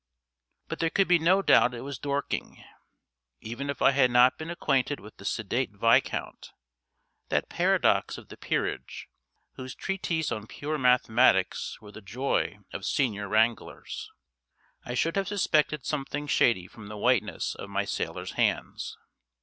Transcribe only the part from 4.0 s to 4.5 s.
not been